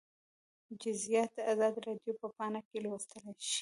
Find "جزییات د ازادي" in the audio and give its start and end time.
0.81-1.79